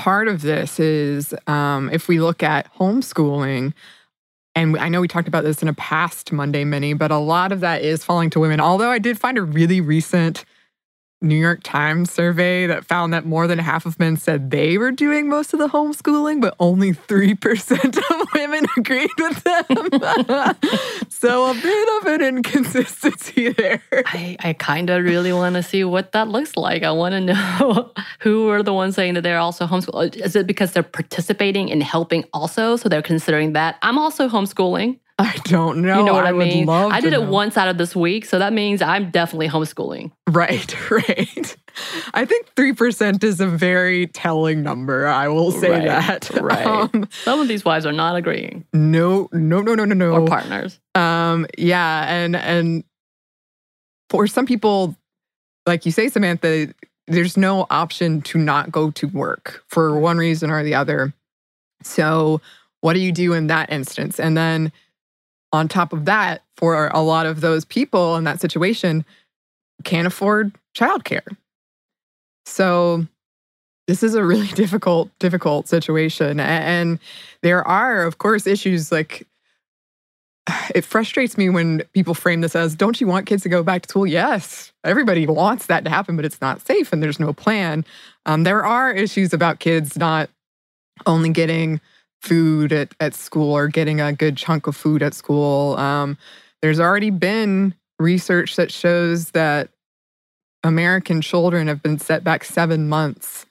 part 0.00 0.28
of 0.28 0.40
this 0.40 0.80
is 0.80 1.34
um, 1.46 1.90
if 1.92 2.08
we 2.08 2.20
look 2.20 2.42
at 2.42 2.72
homeschooling, 2.76 3.74
and 4.54 4.78
I 4.78 4.88
know 4.88 5.02
we 5.02 5.08
talked 5.08 5.28
about 5.28 5.44
this 5.44 5.60
in 5.60 5.68
a 5.68 5.74
past 5.74 6.32
Monday 6.32 6.64
Mini, 6.64 6.94
but 6.94 7.10
a 7.10 7.18
lot 7.18 7.52
of 7.52 7.60
that 7.60 7.82
is 7.82 8.02
falling 8.02 8.30
to 8.30 8.40
women. 8.40 8.60
Although 8.60 8.90
I 8.90 8.98
did 8.98 9.20
find 9.20 9.36
a 9.36 9.42
really 9.42 9.82
recent 9.82 10.46
New 11.22 11.36
York 11.36 11.60
Times 11.62 12.10
survey 12.10 12.66
that 12.66 12.86
found 12.86 13.12
that 13.12 13.26
more 13.26 13.46
than 13.46 13.58
half 13.58 13.84
of 13.84 13.98
men 13.98 14.16
said 14.16 14.50
they 14.50 14.78
were 14.78 14.90
doing 14.90 15.28
most 15.28 15.52
of 15.52 15.58
the 15.58 15.68
homeschooling, 15.68 16.40
but 16.40 16.54
only 16.58 16.92
3% 16.92 17.98
of 18.20 18.28
women 18.34 18.66
agreed 18.76 19.10
with 19.18 19.44
them. 19.44 21.08
so 21.10 21.50
a 21.50 21.54
bit 21.54 21.88
of 22.00 22.06
an 22.06 22.22
inconsistency 22.22 23.50
there. 23.50 23.82
I, 23.92 24.36
I 24.40 24.52
kind 24.54 24.88
of 24.88 25.04
really 25.04 25.32
want 25.32 25.56
to 25.56 25.62
see 25.62 25.84
what 25.84 26.12
that 26.12 26.28
looks 26.28 26.56
like. 26.56 26.82
I 26.82 26.90
want 26.92 27.12
to 27.12 27.20
know 27.20 27.92
who 28.20 28.48
are 28.48 28.62
the 28.62 28.72
ones 28.72 28.94
saying 28.94 29.14
that 29.14 29.22
they're 29.22 29.38
also 29.38 29.66
homeschooling. 29.66 30.16
Is 30.16 30.34
it 30.34 30.46
because 30.46 30.72
they're 30.72 30.82
participating 30.82 31.68
in 31.68 31.82
helping 31.82 32.24
also? 32.32 32.76
So 32.76 32.88
they're 32.88 33.02
considering 33.02 33.52
that 33.52 33.76
I'm 33.82 33.98
also 33.98 34.28
homeschooling. 34.28 34.98
I 35.24 35.36
don't 35.44 35.82
know. 35.82 35.98
You 35.98 36.04
know 36.06 36.14
what 36.14 36.24
I, 36.24 36.30
I 36.30 36.32
mean? 36.32 36.66
I 36.66 37.02
did 37.02 37.12
it 37.12 37.20
know. 37.20 37.30
once 37.30 37.58
out 37.58 37.68
of 37.68 37.76
this 37.76 37.94
week, 37.94 38.24
so 38.24 38.38
that 38.38 38.54
means 38.54 38.80
I'm 38.80 39.10
definitely 39.10 39.48
homeschooling. 39.48 40.12
Right, 40.30 40.90
right. 40.90 41.56
I 42.14 42.24
think 42.24 42.54
3% 42.54 43.22
is 43.22 43.38
a 43.38 43.46
very 43.46 44.06
telling 44.06 44.62
number. 44.62 45.06
I 45.06 45.28
will 45.28 45.52
say 45.52 45.70
right, 45.70 45.84
that. 45.84 46.30
Right. 46.40 46.66
Um, 46.66 47.06
Some 47.24 47.38
of 47.38 47.48
these 47.48 47.66
wives 47.66 47.84
are 47.84 47.92
not 47.92 48.16
agreeing. 48.16 48.64
No, 48.72 49.28
no, 49.32 49.60
no, 49.60 49.74
no, 49.74 49.84
no, 49.84 49.94
no. 49.94 50.12
Or 50.12 50.26
partners. 50.26 50.80
Um, 50.94 51.46
yeah, 51.58 52.10
and 52.10 52.34
and 52.34 52.82
for 54.08 54.26
some 54.26 54.46
people, 54.46 54.96
like 55.66 55.84
you 55.84 55.92
say, 55.92 56.08
Samantha, 56.08 56.72
there's 57.08 57.36
no 57.36 57.66
option 57.68 58.22
to 58.22 58.38
not 58.38 58.72
go 58.72 58.90
to 58.92 59.06
work 59.08 59.64
for 59.68 59.98
one 60.00 60.16
reason 60.16 60.50
or 60.50 60.62
the 60.64 60.74
other. 60.74 61.12
So, 61.82 62.40
what 62.80 62.94
do 62.94 63.00
you 63.00 63.12
do 63.12 63.34
in 63.34 63.48
that 63.48 63.70
instance? 63.70 64.18
And 64.18 64.34
then 64.34 64.72
on 65.52 65.68
top 65.68 65.92
of 65.92 66.04
that, 66.04 66.42
for 66.56 66.88
a 66.88 67.00
lot 67.00 67.26
of 67.26 67.40
those 67.40 67.64
people 67.64 68.16
in 68.16 68.24
that 68.24 68.40
situation, 68.40 69.04
can't 69.84 70.06
afford 70.06 70.52
childcare. 70.76 71.36
So 72.46 73.06
this 73.86 74.02
is 74.02 74.14
a 74.14 74.24
really 74.24 74.46
difficult, 74.54 75.10
difficult 75.18 75.68
situation. 75.68 76.40
And 76.40 76.98
there 77.42 77.66
are, 77.66 78.02
of 78.04 78.18
course, 78.18 78.46
issues 78.46 78.92
like 78.92 79.26
it 80.74 80.84
frustrates 80.84 81.36
me 81.36 81.48
when 81.48 81.82
people 81.92 82.14
frame 82.14 82.40
this 82.40 82.56
as 82.56 82.74
don't 82.74 83.00
you 83.00 83.06
want 83.06 83.26
kids 83.26 83.42
to 83.42 83.48
go 83.48 83.62
back 83.62 83.82
to 83.82 83.88
school? 83.88 84.06
Yes, 84.06 84.72
everybody 84.84 85.26
wants 85.26 85.66
that 85.66 85.84
to 85.84 85.90
happen, 85.90 86.16
but 86.16 86.24
it's 86.24 86.40
not 86.40 86.64
safe 86.66 86.92
and 86.92 87.02
there's 87.02 87.20
no 87.20 87.32
plan. 87.32 87.84
Um, 88.26 88.44
there 88.44 88.64
are 88.64 88.92
issues 88.92 89.32
about 89.32 89.60
kids 89.60 89.96
not 89.98 90.30
only 91.06 91.30
getting 91.30 91.80
food 92.20 92.72
at, 92.72 92.94
at 93.00 93.14
school 93.14 93.52
or 93.52 93.68
getting 93.68 94.00
a 94.00 94.12
good 94.12 94.36
chunk 94.36 94.66
of 94.66 94.76
food 94.76 95.02
at 95.02 95.14
school. 95.14 95.76
Um, 95.76 96.18
there's 96.62 96.80
already 96.80 97.10
been 97.10 97.74
research 97.98 98.56
that 98.56 98.70
shows 98.70 99.30
that 99.30 99.70
American 100.62 101.20
children 101.20 101.68
have 101.68 101.82
been 101.82 101.98
set 101.98 102.22
back 102.22 102.44
seven 102.44 102.88
months 102.88 103.46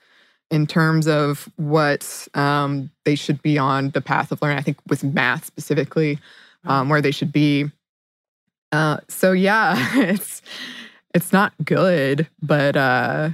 in 0.51 0.65
terms 0.67 1.07
of 1.07 1.49
what 1.57 2.27
um, 2.33 2.89
they 3.05 3.15
should 3.15 3.41
be 3.41 3.57
on 3.57 3.91
the 3.91 4.01
path 4.01 4.31
of 4.31 4.41
learning. 4.41 4.57
I 4.57 4.61
think 4.61 4.77
with 4.87 5.03
math 5.03 5.45
specifically, 5.45 6.19
um, 6.65 6.89
where 6.89 7.01
they 7.01 7.11
should 7.11 7.31
be. 7.31 7.71
Uh, 8.71 8.97
so 9.07 9.31
yeah, 9.31 9.75
it's 9.95 10.41
it's 11.13 11.33
not 11.33 11.53
good, 11.63 12.27
but 12.41 12.75
uh, 12.75 13.29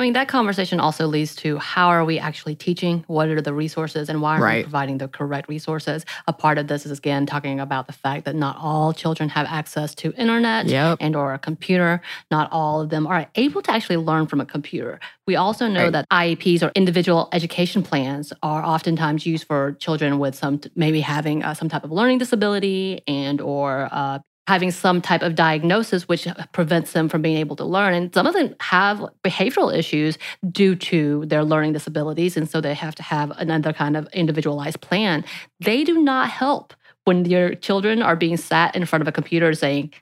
I 0.00 0.02
mean, 0.02 0.14
that 0.14 0.28
conversation 0.28 0.80
also 0.80 1.06
leads 1.06 1.34
to 1.36 1.58
how 1.58 1.88
are 1.88 2.06
we 2.06 2.18
actually 2.18 2.54
teaching? 2.54 3.04
What 3.06 3.28
are 3.28 3.42
the 3.42 3.52
resources 3.52 4.08
and 4.08 4.22
why 4.22 4.38
are 4.38 4.42
Right. 4.42 4.56
we 4.56 4.62
providing 4.62 4.96
the 4.96 5.08
correct 5.08 5.46
resources? 5.46 6.06
A 6.26 6.32
part 6.32 6.56
of 6.56 6.68
this 6.68 6.86
is 6.86 6.98
again 6.98 7.26
talking 7.26 7.60
about 7.60 7.86
the 7.86 7.92
fact 7.92 8.24
that 8.24 8.34
not 8.34 8.56
all 8.58 8.94
children 8.94 9.28
have 9.28 9.46
access 9.46 9.94
to 9.96 10.14
internet 10.14 10.64
yep, 10.64 10.96
and 11.02 11.14
or 11.14 11.34
a 11.34 11.38
computer. 11.38 12.00
Not 12.30 12.50
all 12.50 12.80
of 12.80 12.88
them 12.88 13.06
are 13.06 13.26
able 13.34 13.60
to 13.60 13.70
actually 13.70 13.98
learn 13.98 14.26
from 14.26 14.40
a 14.40 14.46
computer. 14.46 15.00
We 15.26 15.36
also 15.36 15.68
know 15.68 15.82
Right. 15.84 15.92
that 15.92 16.06
IEPs 16.10 16.62
or 16.62 16.72
individual 16.74 17.28
education 17.32 17.82
plans 17.82 18.32
are 18.42 18.64
oftentimes 18.64 19.26
used 19.26 19.46
for 19.46 19.72
children 19.80 20.18
with 20.18 20.34
some 20.34 20.62
maybe 20.76 21.02
having 21.02 21.42
uh, 21.44 21.52
some 21.52 21.68
type 21.68 21.84
of 21.84 21.92
learning 21.92 22.16
disability 22.16 23.02
and 23.06 23.42
or 23.42 23.86
uh, 23.92 24.20
having 24.50 24.72
some 24.72 25.00
type 25.00 25.22
of 25.22 25.36
diagnosis 25.36 26.08
which 26.08 26.26
prevents 26.50 26.90
them 26.90 27.08
from 27.08 27.22
being 27.22 27.36
able 27.36 27.54
to 27.54 27.64
learn. 27.64 27.94
And 27.94 28.12
some 28.12 28.26
of 28.26 28.34
them 28.34 28.52
have 28.58 28.98
behavioral 29.22 29.72
issues 29.72 30.18
due 30.50 30.74
to 30.90 31.24
their 31.26 31.44
learning 31.44 31.72
disabilities 31.72 32.36
and 32.36 32.50
so 32.50 32.60
they 32.60 32.74
have 32.74 32.96
to 32.96 33.04
have 33.04 33.30
another 33.36 33.72
kind 33.72 33.96
of 33.96 34.08
individualized 34.12 34.80
plan. 34.80 35.24
They 35.60 35.84
do 35.84 36.02
not 36.02 36.30
help 36.30 36.74
when 37.04 37.24
your 37.26 37.54
children 37.54 38.02
are 38.02 38.16
being 38.16 38.36
sat 38.36 38.74
in 38.74 38.86
front 38.86 39.02
of 39.02 39.08
a 39.08 39.12
computer 39.12 39.54
saying 39.54 39.92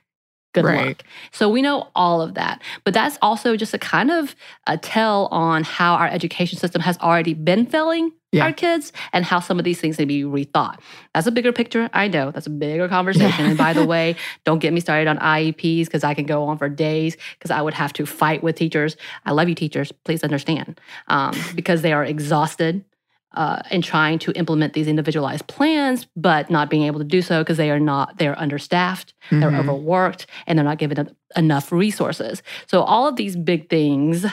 good 0.53 0.65
Right. 0.65 0.87
luck 0.87 1.03
so 1.31 1.47
we 1.49 1.61
know 1.61 1.89
all 1.95 2.21
of 2.21 2.33
that 2.35 2.61
but 2.83 2.93
that's 2.93 3.17
also 3.21 3.55
just 3.55 3.73
a 3.73 3.77
kind 3.79 4.09
of 4.11 4.35
a 4.67 4.77
tell 4.77 5.27
on 5.31 5.63
how 5.63 5.93
our 5.95 6.07
education 6.07 6.57
system 6.57 6.81
has 6.81 6.97
already 6.99 7.33
been 7.33 7.65
failing 7.65 8.11
Yeah. 8.31 8.45
our 8.45 8.53
kids 8.53 8.91
and 9.13 9.25
how 9.25 9.39
some 9.39 9.57
of 9.59 9.65
these 9.65 9.79
things 9.81 9.97
need 9.99 10.05
to 10.05 10.07
be 10.07 10.23
rethought 10.23 10.79
that's 11.13 11.27
a 11.27 11.31
bigger 11.31 11.51
picture 11.51 11.89
i 11.93 12.07
know 12.07 12.31
that's 12.31 12.47
a 12.47 12.51
bigger 12.51 12.87
conversation 12.87 13.45
and 13.45 13.57
by 13.57 13.73
the 13.73 13.85
way 13.93 14.15
don't 14.45 14.59
get 14.59 14.73
me 14.73 14.79
started 14.79 15.07
on 15.07 15.17
IEPs 15.19 15.85
because 15.85 16.03
I 16.03 16.13
can 16.13 16.25
go 16.25 16.43
on 16.45 16.57
for 16.57 16.69
days 16.69 17.15
because 17.37 17.51
I 17.51 17.61
would 17.61 17.73
have 17.73 17.91
to 17.93 18.05
fight 18.05 18.41
with 18.43 18.55
teachers. 18.55 18.95
I 19.25 19.31
love 19.31 19.49
you, 19.49 19.55
teachers. 19.55 19.91
Please 20.05 20.23
understand 20.23 20.79
um, 21.07 21.33
because 21.55 21.81
they 21.81 21.93
are 21.93 22.03
exhausted 22.05 22.83
uh, 23.33 23.61
in 23.69 23.81
trying 23.81 24.17
to 24.19 24.31
implement 24.31 24.73
these 24.73 24.87
individualized 24.87 25.45
plans, 25.47 26.07
but 26.15 26.49
not 26.49 26.69
being 26.69 26.83
able 26.83 26.99
to 26.99 27.05
do 27.05 27.21
so 27.21 27.41
because 27.41 27.57
they 27.57 27.69
are 27.69 27.79
not, 27.79 28.17
they're 28.17 28.37
understaffed, 28.39 29.13
they're 29.31 29.51
Mhm. 29.51 29.59
overworked, 29.59 30.25
and 30.47 30.57
they're 30.57 30.65
not 30.65 30.79
given 30.79 30.97
en- 30.99 31.15
enough 31.35 31.71
resources. 31.71 32.41
So 32.67 32.81
all 32.81 33.07
of 33.07 33.15
these 33.17 33.35
big 33.35 33.69
things 33.69 34.25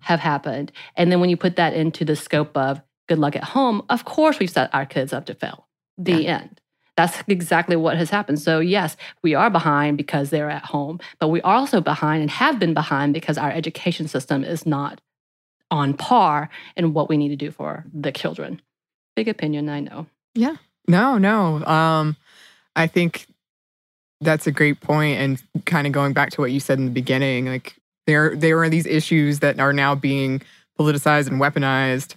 have 0.00 0.20
happened. 0.20 0.72
And 0.96 1.12
then 1.12 1.20
when 1.20 1.28
you 1.30 1.36
put 1.36 1.56
that 1.56 1.74
into 1.74 2.04
the 2.04 2.16
scope 2.16 2.56
of 2.56 2.80
good 3.08 3.18
luck 3.18 3.36
at 3.36 3.44
home, 3.44 3.82
of 3.90 4.04
course 4.04 4.38
we've 4.38 4.50
set 4.50 4.74
our 4.74 4.86
kids 4.86 5.12
up 5.12 5.26
to 5.26 5.34
fail. 5.34 5.66
The 5.98 6.26
end. 6.26 6.58
That's 6.96 7.22
exactly 7.28 7.76
what 7.76 7.96
has 7.96 8.10
happened. 8.10 8.38
So, 8.40 8.60
yes, 8.60 8.96
we 9.22 9.34
are 9.34 9.48
behind 9.50 9.96
because 9.96 10.30
they're 10.30 10.50
at 10.50 10.64
home, 10.64 11.00
but 11.18 11.28
we 11.28 11.40
are 11.42 11.54
also 11.54 11.80
behind 11.80 12.22
and 12.22 12.30
have 12.30 12.58
been 12.58 12.74
behind 12.74 13.14
because 13.14 13.38
our 13.38 13.50
education 13.50 14.08
system 14.08 14.44
is 14.44 14.66
not 14.66 15.00
on 15.72 15.94
par 15.94 16.50
in 16.76 16.92
what 16.92 17.08
we 17.08 17.16
need 17.16 17.30
to 17.30 17.36
do 17.36 17.50
for 17.50 17.84
the 17.92 18.12
children. 18.12 18.60
Big 19.16 19.26
opinion, 19.26 19.68
I 19.68 19.80
know. 19.80 20.06
Yeah. 20.34 20.56
No, 20.86 21.18
no. 21.18 21.64
Um, 21.64 22.16
I 22.76 22.86
think 22.86 23.26
that's 24.20 24.46
a 24.46 24.52
great 24.52 24.80
point, 24.80 25.18
and 25.18 25.42
kind 25.64 25.86
of 25.86 25.92
going 25.92 26.12
back 26.12 26.30
to 26.30 26.40
what 26.40 26.52
you 26.52 26.60
said 26.60 26.78
in 26.78 26.84
the 26.84 26.90
beginning, 26.92 27.46
like 27.46 27.74
there 28.06 28.36
there 28.36 28.62
are 28.62 28.68
these 28.68 28.86
issues 28.86 29.40
that 29.40 29.58
are 29.58 29.72
now 29.72 29.94
being 29.94 30.42
politicized 30.78 31.28
and 31.28 31.40
weaponized 31.40 32.14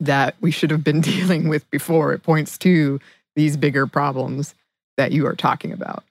that 0.00 0.34
we 0.40 0.50
should 0.50 0.70
have 0.70 0.84
been 0.84 1.00
dealing 1.00 1.48
with 1.48 1.68
before. 1.70 2.12
It 2.12 2.22
points 2.22 2.58
to 2.58 3.00
these 3.36 3.56
bigger 3.56 3.86
problems 3.86 4.54
that 4.96 5.12
you 5.12 5.26
are 5.26 5.34
talking 5.34 5.72
about. 5.72 6.04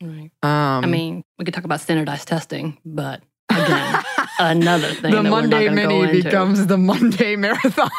Right. 0.00 0.30
Um, 0.42 0.84
I 0.84 0.86
mean, 0.86 1.24
we 1.38 1.44
could 1.44 1.54
talk 1.54 1.64
about 1.64 1.80
standardized 1.80 2.28
testing, 2.28 2.78
but 2.84 3.20
again, 3.50 4.04
another 4.38 4.88
thing. 4.88 5.10
the 5.10 5.22
that 5.22 5.24
we're 5.24 5.46
not 5.46 5.50
Monday 5.50 5.68
Mini 5.68 6.22
becomes 6.22 6.66
the 6.66 6.78
Monday 6.78 7.36
Marathon. 7.36 7.90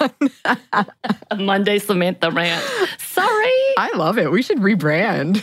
Monday 1.38 1.80
Samantha 1.80 2.32
rant. 2.32 2.64
Sorry. 2.98 3.28
I 3.78 3.92
love 3.96 4.18
it. 4.18 4.32
We 4.32 4.42
should 4.42 4.58
rebrand. 4.60 5.42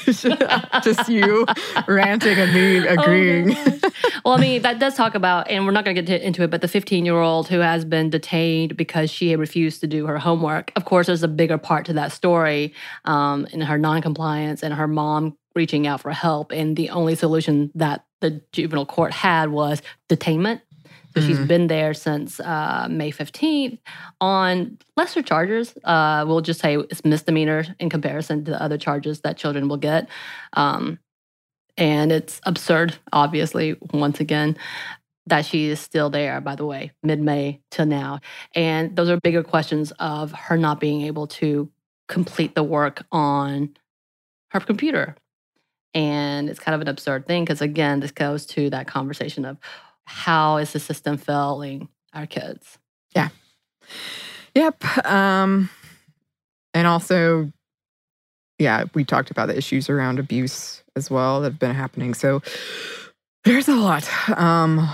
Just 0.82 1.08
you 1.08 1.46
ranting 1.86 2.38
and 2.38 2.52
me 2.52 2.86
agreeing. 2.86 3.56
Oh, 3.56 3.90
well, 4.24 4.34
I 4.34 4.40
mean, 4.40 4.62
that 4.62 4.78
does 4.78 4.94
talk 4.94 5.14
about, 5.14 5.48
and 5.50 5.64
we're 5.64 5.72
not 5.72 5.84
going 5.84 5.96
to 5.96 6.02
get 6.02 6.22
into 6.22 6.42
it, 6.42 6.50
but 6.50 6.60
the 6.60 6.68
15 6.68 7.04
year 7.04 7.18
old 7.18 7.48
who 7.48 7.60
has 7.60 7.84
been 7.84 8.10
detained 8.10 8.76
because 8.76 9.10
she 9.10 9.30
had 9.30 9.38
refused 9.38 9.80
to 9.80 9.86
do 9.86 10.06
her 10.06 10.18
homework. 10.18 10.72
Of 10.76 10.84
course, 10.84 11.06
there's 11.06 11.22
a 11.22 11.28
bigger 11.28 11.58
part 11.58 11.86
to 11.86 11.92
that 11.94 12.12
story 12.12 12.74
um, 13.04 13.46
in 13.52 13.60
her 13.60 13.78
noncompliance 13.78 14.62
and 14.62 14.74
her 14.74 14.88
mom 14.88 15.36
reaching 15.56 15.86
out 15.86 16.02
for 16.02 16.12
help. 16.12 16.52
And 16.52 16.76
the 16.76 16.90
only 16.90 17.16
solution 17.16 17.72
that 17.74 18.04
the 18.20 18.42
juvenile 18.52 18.86
court 18.86 19.12
had 19.12 19.50
was 19.50 19.82
detainment. 20.08 20.60
So 21.16 21.22
she's 21.22 21.38
Mhm. 21.38 21.48
been 21.48 21.66
there 21.68 21.94
since 21.94 22.40
uh, 22.40 22.88
May 22.90 23.10
15th 23.10 23.78
on 24.20 24.76
lesser 24.98 25.22
charges. 25.22 25.74
Uh, 25.82 26.24
we'll 26.28 26.42
just 26.42 26.60
say 26.60 26.76
it's 26.76 27.04
misdemeanor 27.06 27.64
in 27.80 27.88
comparison 27.88 28.44
to 28.44 28.50
the 28.50 28.62
other 28.62 28.76
charges 28.76 29.20
that 29.22 29.38
children 29.38 29.66
will 29.68 29.78
get. 29.78 30.08
Um, 30.52 30.98
and 31.78 32.12
it's 32.12 32.40
absurd, 32.44 32.96
obviously, 33.12 33.76
once 33.94 34.20
again, 34.20 34.56
that 35.26 35.46
she 35.46 35.66
is 35.68 35.80
still 35.80 36.10
there, 36.10 36.40
by 36.40 36.54
the 36.54 36.66
way, 36.66 36.92
mid 37.02 37.20
May 37.20 37.60
to 37.72 37.86
now. 37.86 38.20
And 38.54 38.94
those 38.96 39.08
are 39.10 39.18
bigger 39.20 39.42
questions 39.42 39.92
of 39.98 40.32
her 40.32 40.56
not 40.58 40.80
being 40.80 41.02
able 41.02 41.26
to 41.28 41.70
complete 42.08 42.54
the 42.54 42.62
work 42.62 43.04
on 43.10 43.76
her 44.50 44.60
computer. 44.60 45.16
And 45.94 46.50
it's 46.50 46.60
kind 46.60 46.74
of 46.74 46.82
an 46.82 46.88
absurd 46.88 47.26
thing 47.26 47.44
because, 47.44 47.62
again, 47.62 48.00
this 48.00 48.12
goes 48.12 48.46
to 48.48 48.70
that 48.70 48.86
conversation 48.86 49.44
of 49.46 49.58
how 50.06 50.56
is 50.56 50.72
the 50.72 50.80
system 50.80 51.18
failing 51.18 51.88
our 52.14 52.26
kids? 52.26 52.78
Yeah. 53.14 53.28
Yep. 54.54 55.06
Um, 55.06 55.68
and 56.72 56.86
also, 56.86 57.52
yeah, 58.58 58.84
we 58.94 59.04
talked 59.04 59.30
about 59.30 59.48
the 59.48 59.56
issues 59.56 59.90
around 59.90 60.18
abuse 60.18 60.82
as 60.94 61.10
well 61.10 61.40
that 61.40 61.52
have 61.52 61.58
been 61.58 61.74
happening. 61.74 62.14
So 62.14 62.42
there's 63.44 63.68
a 63.68 63.74
lot. 63.74 64.08
Um, 64.36 64.88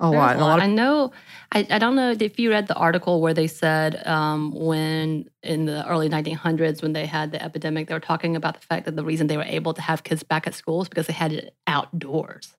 a 0.00 0.10
lot. 0.10 0.36
A 0.36 0.40
lot 0.40 0.60
I 0.60 0.66
know. 0.66 1.12
I, 1.52 1.66
I 1.70 1.78
don't 1.78 1.96
know 1.96 2.14
if 2.18 2.38
you 2.38 2.50
read 2.50 2.68
the 2.68 2.74
article 2.74 3.20
where 3.20 3.34
they 3.34 3.46
said 3.46 4.06
um, 4.06 4.52
when 4.52 5.28
in 5.42 5.64
the 5.64 5.86
early 5.88 6.08
1900s, 6.08 6.82
when 6.82 6.92
they 6.92 7.06
had 7.06 7.32
the 7.32 7.42
epidemic, 7.42 7.88
they 7.88 7.94
were 7.94 8.00
talking 8.00 8.36
about 8.36 8.54
the 8.54 8.66
fact 8.66 8.84
that 8.84 8.96
the 8.96 9.04
reason 9.04 9.26
they 9.26 9.36
were 9.36 9.42
able 9.44 9.74
to 9.74 9.82
have 9.82 10.04
kids 10.04 10.22
back 10.22 10.46
at 10.46 10.54
school 10.54 10.82
is 10.82 10.88
because 10.88 11.06
they 11.06 11.12
had 11.12 11.32
it 11.32 11.54
outdoors. 11.66 12.54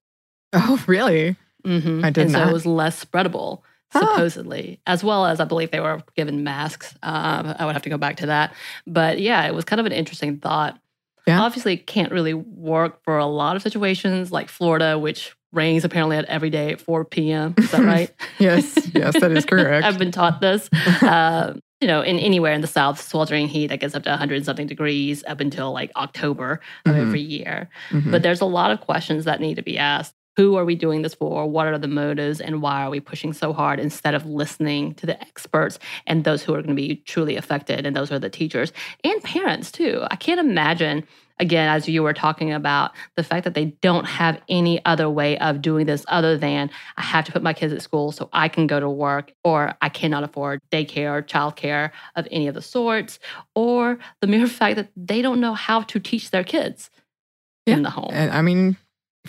Oh, 0.54 0.84
really? 0.88 1.38
Hmm 1.66 2.04
I 2.04 2.10
did 2.10 2.24
and 2.24 2.32
so 2.32 2.48
it 2.48 2.54
was 2.54 2.66
less 2.66 3.04
spreadable, 3.04 3.62
Huh. 3.92 4.02
supposedly, 4.02 4.80
as 4.86 5.04
well 5.04 5.26
as 5.26 5.40
I 5.40 5.46
believe 5.46 5.72
they 5.72 5.80
were 5.80 6.04
given 6.16 6.44
masks. 6.44 6.94
Um, 7.02 7.56
I 7.58 7.66
would 7.66 7.74
have 7.74 7.82
to 7.84 7.90
go 7.90 7.98
back 7.98 8.18
to 8.18 8.28
that, 8.28 8.54
but 8.86 9.20
yeah, 9.20 9.46
it 9.48 9.54
was 9.56 9.66
kind 9.66 9.80
of 9.80 9.86
an 9.88 9.92
interesting 9.92 10.38
thought. 10.38 10.80
Yeah. 11.28 11.42
Obviously, 11.42 11.74
it 11.74 11.88
can't 11.88 12.12
really 12.12 12.34
work 12.36 13.04
for 13.04 13.18
a 13.18 13.26
lot 13.26 13.56
of 13.56 13.62
situations 13.62 14.32
like 14.32 14.48
Florida, 14.50 14.98
which 15.00 15.36
rains 15.52 15.84
apparently 15.84 16.18
at 16.18 16.26
every 16.26 16.50
day 16.52 16.72
at 16.72 16.82
4 16.82 17.06
p.m. 17.06 17.56
Is 17.58 17.72
that 17.72 17.82
right? 17.84 18.12
Yes. 18.38 18.78
Yes, 18.94 19.20
that 19.20 19.32
is 19.32 19.46
correct. 19.52 19.86
I've 19.86 19.98
been 19.98 20.12
taught 20.12 20.40
this. 20.42 20.70
Um, 21.02 21.60
you 21.82 21.88
know, 21.88 22.02
in 22.02 22.20
anywhere 22.20 22.54
in 22.54 22.62
the 22.62 22.68
South, 22.68 23.00
sweltering 23.02 23.48
heat 23.48 23.68
that 23.68 23.80
gets 23.80 23.96
up 23.96 24.04
to 24.04 24.10
100 24.10 24.46
something 24.46 24.68
degrees 24.68 25.24
up 25.28 25.40
until 25.40 25.72
like 25.72 25.92
October 25.96 26.60
of 26.86 26.94
Mhm. 26.96 27.02
every 27.02 27.22
year. 27.22 27.70
Mhm. 27.90 28.12
But 28.12 28.22
there's 28.22 28.42
a 28.42 28.46
lot 28.46 28.70
of 28.72 28.82
questions 28.82 29.26
that 29.26 29.40
need 29.42 29.56
to 29.56 29.64
be 29.64 29.78
asked. 29.78 30.14
Who 30.40 30.56
are 30.56 30.64
we 30.64 30.76
doing 30.76 31.02
this 31.02 31.14
for? 31.16 31.46
What 31.50 31.68
are 31.68 31.78
the 31.78 31.90
motives? 31.90 32.40
And 32.40 32.62
why 32.62 32.84
are 32.86 32.90
we 32.90 33.02
pushing 33.02 33.34
so 33.34 33.52
hard 33.52 33.78
instead 33.78 34.14
of 34.16 34.26
listening 34.26 34.94
to 34.94 35.06
the 35.06 35.20
experts 35.20 35.80
and 36.08 36.24
those 36.24 36.42
who 36.44 36.54
are 36.54 36.62
going 36.62 36.70
to 36.74 36.82
be 36.82 36.96
truly 37.06 37.36
affected? 37.36 37.86
And 37.86 37.94
those 37.94 38.10
are 38.10 38.20
the 38.20 38.30
teachers 38.30 38.72
and 39.04 39.22
parents, 39.22 39.70
too. 39.70 40.02
I 40.10 40.16
can't 40.16 40.40
imagine, 40.40 41.06
again, 41.42 41.68
as 41.68 41.90
you 41.90 42.04
were 42.04 42.14
talking 42.14 42.54
about, 42.54 42.92
the 43.18 43.24
fact 43.24 43.44
that 43.44 43.54
they 43.54 43.66
don't 43.82 44.06
have 44.06 44.40
any 44.48 44.80
other 44.86 45.10
way 45.10 45.38
of 45.40 45.62
doing 45.62 45.86
this 45.86 46.06
other 46.08 46.38
than 46.38 46.70
I 46.96 47.02
have 47.02 47.26
to 47.26 47.34
put 47.34 47.44
my 47.44 47.52
kids 47.52 47.74
at 47.74 47.82
school 47.82 48.14
so 48.14 48.30
I 48.32 48.48
can 48.48 48.66
go 48.66 48.80
to 48.80 48.90
work, 48.90 49.34
or 49.44 49.76
I 49.82 49.90
cannot 49.90 50.24
afford 50.24 50.62
daycare 50.72 51.12
or 51.18 51.22
childcare 51.22 51.92
of 52.16 52.30
any 52.32 52.48
of 52.48 52.56
the 52.56 52.62
sorts, 52.62 53.20
or 53.56 54.00
the 54.22 54.28
mere 54.28 54.48
fact 54.60 54.78
that 54.78 54.90
they 54.96 55.22
don't 55.22 55.42
know 55.42 55.54
how 55.54 55.82
to 55.82 56.00
teach 56.00 56.32
their 56.32 56.46
kids 56.46 56.90
Yeah. 57.66 57.76
in 57.76 57.82
the 57.84 57.90
home. 57.90 58.12
and 58.14 58.32
I 58.32 58.42
mean, 58.42 58.78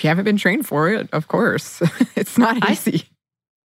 if 0.01 0.05
you 0.05 0.09
haven't 0.09 0.25
been 0.25 0.39
trained 0.39 0.67
for 0.67 0.89
it, 0.89 1.11
of 1.13 1.29
course, 1.29 1.83
it's 2.17 2.39
not 2.39 2.57
I- 2.67 2.73
easy. 2.73 3.05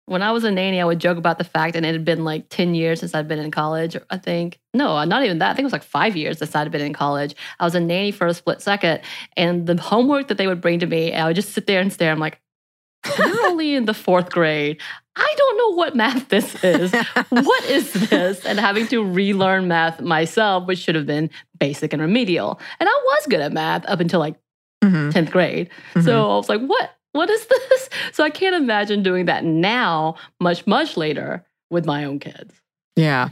when 0.06 0.22
I 0.22 0.30
was 0.30 0.44
a 0.44 0.50
nanny, 0.52 0.80
I 0.80 0.84
would 0.84 1.00
joke 1.00 1.18
about 1.18 1.38
the 1.38 1.44
fact, 1.44 1.74
and 1.74 1.84
it 1.84 1.92
had 1.92 2.04
been 2.04 2.22
like 2.24 2.48
10 2.50 2.74
years 2.76 3.00
since 3.00 3.14
I'd 3.16 3.26
been 3.26 3.40
in 3.40 3.50
college, 3.50 3.96
I 4.10 4.16
think. 4.18 4.60
No, 4.72 5.02
not 5.04 5.24
even 5.24 5.38
that. 5.38 5.50
I 5.50 5.54
think 5.54 5.64
it 5.64 5.66
was 5.66 5.72
like 5.72 5.82
five 5.82 6.16
years 6.16 6.38
since 6.38 6.54
I'd 6.54 6.70
been 6.70 6.80
in 6.80 6.92
college. 6.92 7.34
I 7.58 7.64
was 7.64 7.74
a 7.74 7.80
nanny 7.80 8.12
for 8.12 8.28
a 8.28 8.34
split 8.34 8.62
second, 8.62 9.00
and 9.36 9.66
the 9.66 9.76
homework 9.80 10.28
that 10.28 10.38
they 10.38 10.46
would 10.46 10.60
bring 10.60 10.78
to 10.78 10.86
me, 10.86 11.12
I 11.12 11.26
would 11.26 11.34
just 11.36 11.50
sit 11.52 11.66
there 11.66 11.80
and 11.80 11.92
stare. 11.92 12.12
I'm 12.12 12.20
like, 12.20 12.40
You're 13.18 13.46
only 13.46 13.74
in 13.74 13.86
the 13.86 13.94
fourth 13.94 14.30
grade. 14.30 14.80
I 15.16 15.34
don't 15.36 15.58
know 15.58 15.76
what 15.76 15.96
math 15.96 16.28
this 16.28 16.62
is. 16.62 16.92
what 17.30 17.64
is 17.64 17.92
this? 17.92 18.44
And 18.46 18.60
having 18.60 18.86
to 18.88 19.02
relearn 19.04 19.66
math 19.68 20.00
myself, 20.00 20.66
which 20.66 20.78
should 20.78 20.94
have 20.94 21.06
been 21.06 21.28
basic 21.58 21.92
and 21.92 22.00
remedial. 22.00 22.60
And 22.78 22.88
I 22.88 22.92
was 23.06 23.26
good 23.28 23.40
at 23.40 23.52
math 23.52 23.84
up 23.86 23.98
until 24.00 24.20
like 24.20 24.36
mm-hmm. 24.82 25.10
10th 25.10 25.30
grade. 25.30 25.70
Mm-hmm. 25.94 26.02
So 26.02 26.30
I 26.30 26.36
was 26.36 26.48
like, 26.48 26.60
what? 26.60 26.90
What 27.12 27.30
is 27.30 27.46
this? 27.46 27.88
So 28.12 28.24
I 28.24 28.30
can't 28.30 28.54
imagine 28.54 29.02
doing 29.02 29.26
that 29.26 29.44
now, 29.44 30.16
much, 30.40 30.66
much 30.66 30.96
later 30.96 31.44
with 31.70 31.86
my 31.86 32.04
own 32.04 32.18
kids. 32.18 32.60
Yeah. 32.96 33.30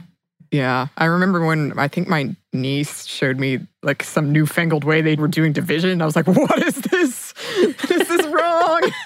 Yeah. 0.51 0.87
I 0.97 1.05
remember 1.05 1.45
when 1.45 1.77
I 1.77 1.87
think 1.87 2.07
my 2.07 2.35
niece 2.53 3.05
showed 3.05 3.37
me 3.37 3.59
like 3.83 4.03
some 4.03 4.31
newfangled 4.31 4.83
way 4.83 5.01
they 5.01 5.15
were 5.15 5.27
doing 5.27 5.53
division. 5.53 6.01
I 6.01 6.05
was 6.05 6.15
like, 6.15 6.27
what 6.27 6.61
is 6.63 6.75
this? 6.75 7.33
this 7.87 8.09
is 8.09 8.27
wrong. 8.27 8.81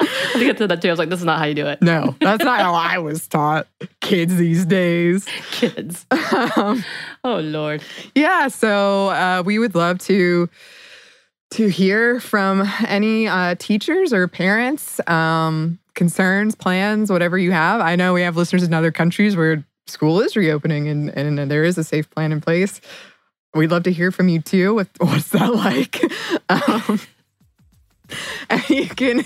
I 0.00 0.32
think 0.34 0.54
I 0.54 0.58
said 0.58 0.70
that 0.70 0.82
too. 0.82 0.88
I 0.88 0.92
was 0.92 0.98
like, 0.98 1.10
this 1.10 1.20
is 1.20 1.26
not 1.26 1.38
how 1.38 1.44
you 1.44 1.54
do 1.54 1.66
it. 1.66 1.82
No, 1.82 2.16
that's 2.20 2.44
not 2.44 2.60
how 2.60 2.74
I 2.74 2.98
was 2.98 3.26
taught. 3.28 3.66
Kids 4.00 4.36
these 4.36 4.64
days. 4.64 5.26
Kids. 5.52 6.06
Um, 6.56 6.84
oh, 7.22 7.40
Lord. 7.40 7.82
Yeah. 8.14 8.48
So 8.48 9.08
uh, 9.08 9.42
we 9.44 9.58
would 9.58 9.74
love 9.74 9.98
to 10.00 10.48
to 11.50 11.68
hear 11.68 12.20
from 12.20 12.68
any 12.86 13.26
uh, 13.26 13.56
teachers 13.58 14.12
or 14.12 14.28
parents, 14.28 15.00
um, 15.08 15.78
concerns, 15.94 16.54
plans, 16.54 17.10
whatever 17.10 17.36
you 17.36 17.50
have. 17.52 17.80
I 17.80 17.96
know 17.96 18.14
we 18.14 18.22
have 18.22 18.36
listeners 18.36 18.62
in 18.62 18.72
other 18.72 18.92
countries 18.92 19.36
where 19.36 19.64
school 19.86 20.20
is 20.20 20.36
reopening 20.36 20.88
and, 20.88 21.10
and 21.10 21.50
there 21.50 21.64
is 21.64 21.76
a 21.76 21.84
safe 21.84 22.08
plan 22.10 22.32
in 22.32 22.40
place. 22.40 22.80
We'd 23.54 23.70
love 23.70 23.82
to 23.84 23.92
hear 23.92 24.12
from 24.12 24.28
you 24.28 24.40
too. 24.40 24.74
What, 24.74 24.88
what's 24.98 25.30
that 25.30 25.54
like? 25.54 26.00
Um, 26.48 26.98
and 28.50 28.68
you 28.68 28.86
can 28.86 29.24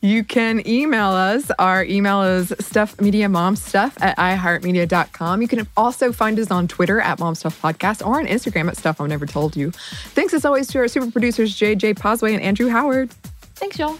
you 0.00 0.24
can 0.24 0.66
email 0.66 1.08
us. 1.08 1.50
Our 1.58 1.84
email 1.84 2.22
is 2.22 2.50
stuffmediamomstuff 2.50 4.00
at 4.00 4.16
iheartmedia.com. 4.16 5.42
You 5.42 5.48
can 5.48 5.66
also 5.76 6.12
find 6.12 6.38
us 6.38 6.50
on 6.50 6.68
Twitter 6.68 7.00
at 7.00 7.18
momstuffpodcast 7.18 8.06
or 8.06 8.18
on 8.18 8.26
Instagram 8.26 8.68
at 8.68 8.76
stuff 8.76 8.98
mom 8.98 9.08
never 9.08 9.26
told 9.26 9.56
you. 9.56 9.70
Thanks 9.70 10.34
as 10.34 10.44
always 10.44 10.68
to 10.68 10.78
our 10.78 10.88
super 10.88 11.10
producers 11.10 11.56
JJ 11.56 11.98
Posway 11.98 12.34
and 12.34 12.42
Andrew 12.42 12.68
Howard. 12.68 13.10
Thanks, 13.54 13.78
y'all. 13.78 13.98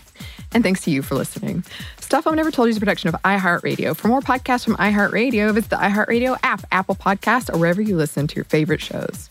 And 0.53 0.63
thanks 0.65 0.83
to 0.83 0.91
you 0.91 1.03
for 1.03 1.15
listening. 1.15 1.65
Stuff 2.01 2.25
Mom 2.25 2.35
Never 2.35 2.51
Told 2.51 2.67
You 2.67 2.71
is 2.71 2.77
a 2.77 2.81
production 2.81 3.09
of 3.09 3.15
iHeartRadio. 3.23 3.95
For 3.95 4.09
more 4.09 4.21
podcasts 4.21 4.65
from 4.65 4.75
iHeartRadio, 4.77 5.55
visit 5.55 5.71
the 5.71 5.77
iHeartRadio 5.77 6.39
app, 6.43 6.65
Apple 6.73 6.97
Podcast, 6.97 7.55
or 7.55 7.59
wherever 7.59 7.81
you 7.81 7.97
listen 7.97 8.27
to 8.27 8.35
your 8.35 8.45
favorite 8.47 8.81
shows. 8.81 9.31